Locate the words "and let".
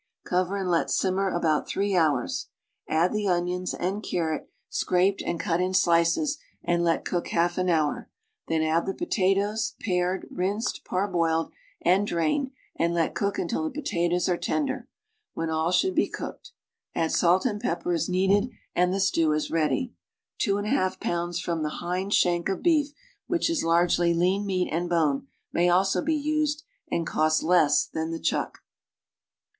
0.57-0.89, 6.63-7.05, 12.75-13.13